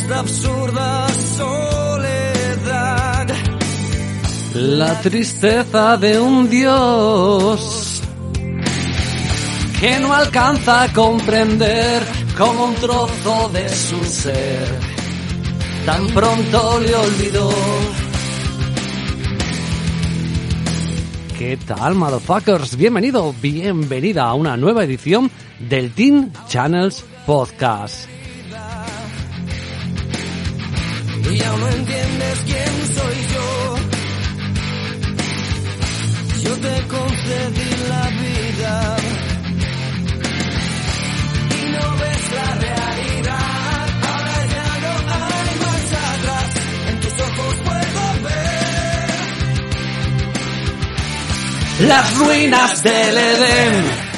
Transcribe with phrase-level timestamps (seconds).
[0.00, 3.26] esta absurda soledad.
[4.54, 8.02] La tristeza de un dios
[9.78, 12.02] que no alcanza a comprender
[12.36, 14.68] como un trozo de su ser.
[15.86, 17.50] Tan pronto le olvidó.
[21.38, 22.76] ¿Qué tal, motherfuckers?
[22.76, 28.19] Bienvenido, bienvenida a una nueva edición del Teen Channels Podcast.
[31.32, 33.76] Y aún no entiendes quién soy yo.
[36.42, 38.96] Yo te concedí la vida.
[41.56, 43.86] Y no ves la realidad.
[44.10, 46.48] Ahora ya no hay marcha atrás.
[46.88, 49.10] En tus ojos puedo ver.
[51.86, 54.09] Las ruinas del Edén.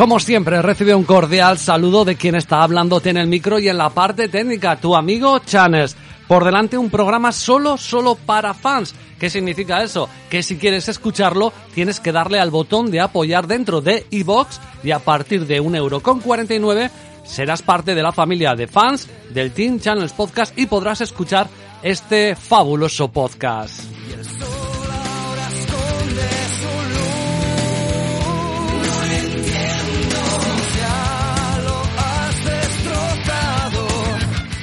[0.00, 3.76] Como siempre, recibe un cordial saludo de quien está hablándote en el micro y en
[3.76, 5.94] la parte técnica, tu amigo Chanes.
[6.26, 8.94] Por delante un programa solo, solo para fans.
[9.18, 10.08] ¿Qué significa eso?
[10.30, 14.92] Que si quieres escucharlo, tienes que darle al botón de apoyar dentro de iVox y
[14.92, 16.90] a partir de 1,49€
[17.22, 21.46] serás parte de la familia de fans del Teen Channels Podcast y podrás escuchar
[21.82, 23.89] este fabuloso podcast.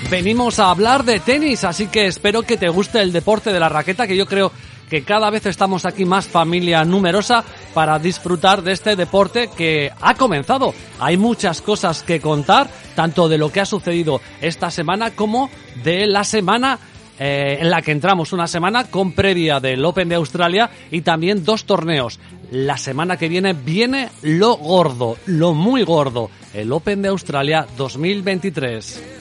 [0.09, 3.67] Venimos a hablar de tenis, así que espero que te guste el deporte de la
[3.67, 4.53] raqueta, que yo creo
[4.89, 10.15] que cada vez estamos aquí más familia numerosa para disfrutar de este deporte que ha
[10.15, 10.73] comenzado.
[11.01, 15.49] Hay muchas cosas que contar, tanto de lo que ha sucedido esta semana como
[15.83, 16.79] de la semana
[17.19, 21.43] eh, en la que entramos una semana con previa del Open de Australia y también
[21.43, 22.21] dos torneos.
[22.49, 29.16] La semana que viene viene lo gordo, lo muy gordo, el Open de Australia 2023.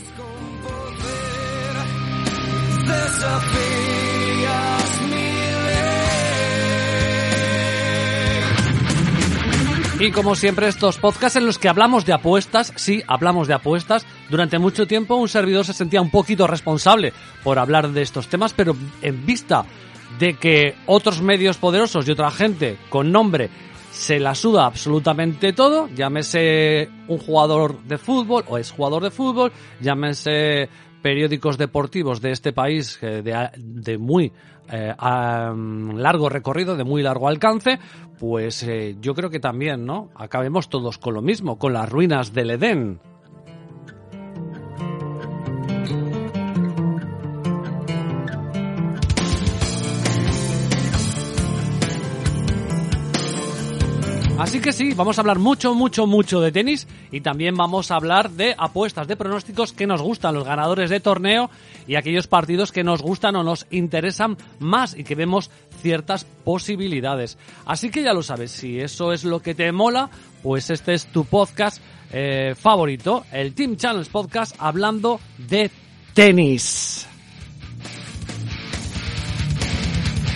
[9.99, 14.05] Y como siempre estos podcasts en los que hablamos de apuestas, sí, hablamos de apuestas.
[14.29, 18.53] Durante mucho tiempo un servidor se sentía un poquito responsable por hablar de estos temas,
[18.53, 19.65] pero en vista
[20.19, 23.49] de que otros medios poderosos y otra gente con nombre
[23.91, 29.51] se la suda absolutamente todo, llámese un jugador de fútbol o es jugador de fútbol,
[29.81, 30.69] llámese
[31.07, 34.33] periódicos deportivos de este país eh, de, de muy
[34.73, 37.79] eh, mm, largo recorrido, de muy largo alcance,
[38.19, 40.11] pues eh, yo creo que también, ¿no?
[40.17, 42.99] Acabemos todos con lo mismo, con las ruinas del Edén.
[54.39, 57.97] Así que sí, vamos a hablar mucho, mucho, mucho de tenis y también vamos a
[57.97, 61.49] hablar de apuestas, de pronósticos que nos gustan, los ganadores de torneo
[61.87, 67.39] y aquellos partidos que nos gustan o nos interesan más y que vemos ciertas posibilidades.
[67.65, 70.11] Así que ya lo sabes, si eso es lo que te mola,
[70.43, 71.83] pues este es tu podcast
[72.13, 75.71] eh, favorito, el Team Channels Podcast, hablando de
[76.13, 77.09] tenis.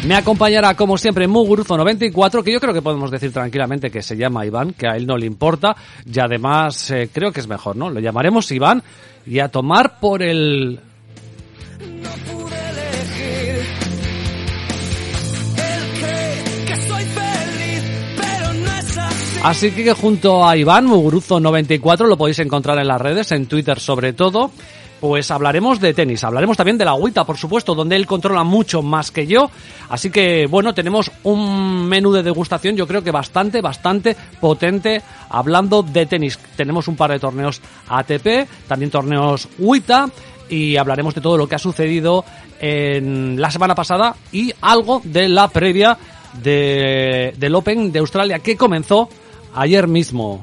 [0.07, 4.47] Me acompañará, como siempre, Muguruzo94, que yo creo que podemos decir tranquilamente que se llama
[4.47, 5.77] Iván, que a él no le importa,
[6.11, 7.91] y además eh, creo que es mejor, ¿no?
[7.91, 8.83] Lo llamaremos Iván
[9.27, 10.81] y a tomar por el...
[11.81, 13.67] No pude elegir.
[16.01, 17.85] Cree que soy feliz,
[18.17, 19.41] pero no es así.
[19.43, 24.15] Así que junto a Iván, Muguruzo94, lo podéis encontrar en las redes, en Twitter sobre
[24.15, 24.51] todo,
[25.01, 28.83] pues hablaremos de tenis, hablaremos también de la agüita, por supuesto, donde él controla mucho
[28.83, 29.51] más que yo.
[29.89, 35.01] Así que, bueno, tenemos un menú de degustación, yo creo que bastante, bastante potente,
[35.31, 36.39] hablando de tenis.
[36.55, 40.11] Tenemos un par de torneos ATP, también torneos WITA,
[40.51, 42.25] y hablaremos de todo lo que ha sucedido
[42.61, 45.97] en la semana pasada y algo de la previa
[46.43, 49.09] de, del Open de Australia que comenzó
[49.55, 50.43] ayer mismo.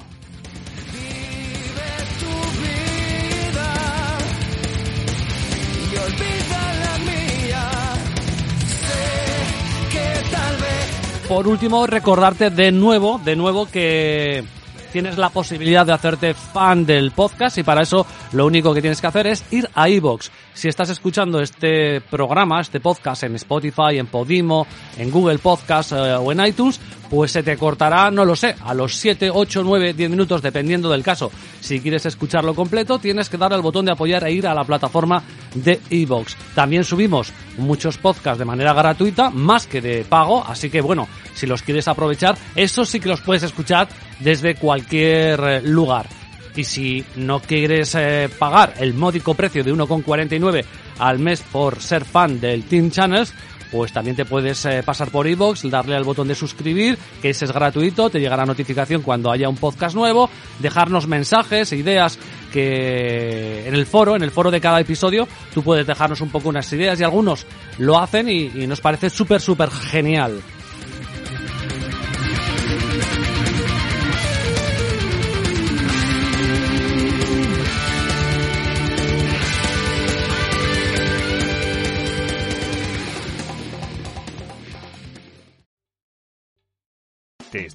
[11.28, 14.46] Por último, recordarte de nuevo, de nuevo que
[14.94, 19.02] tienes la posibilidad de hacerte fan del podcast y para eso lo único que tienes
[19.02, 20.30] que hacer es ir a iVoox.
[20.54, 24.66] Si estás escuchando este programa, este podcast en Spotify, en Podimo,
[24.98, 28.74] en Google Podcast eh, o en iTunes, pues se te cortará, no lo sé, a
[28.74, 31.32] los 7, 8, 9, 10 minutos dependiendo del caso.
[31.60, 34.64] Si quieres escucharlo completo, tienes que darle al botón de apoyar e ir a la
[34.64, 35.24] plataforma
[35.54, 36.36] de iVoox.
[36.56, 41.46] También subimos muchos podcasts de manera gratuita, más que de pago, así que bueno, si
[41.46, 43.88] los quieres aprovechar, eso sí que los puedes escuchar
[44.20, 46.08] desde cualquier eh, lugar.
[46.56, 50.66] Y si no quieres eh, pagar el módico precio de 1,49
[50.98, 53.32] al mes por ser fan del Team Channels,
[53.72, 57.46] pues también te puedes eh, pasar por iVoox, darle al botón de suscribir, que ese
[57.46, 60.30] es gratuito, te llegará notificación cuando haya un podcast nuevo,
[60.60, 62.18] dejarnos mensajes, ideas
[62.52, 66.50] que en el foro, en el foro de cada episodio, tú puedes dejarnos un poco
[66.50, 67.46] unas ideas y algunos
[67.78, 70.42] lo hacen y, y nos parece súper, súper genial.